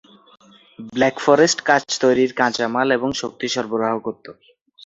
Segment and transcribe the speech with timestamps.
[0.89, 4.25] Black forest কাচ তৈরির কাঁচামাল এবং শক্তি সরবরাহ করত।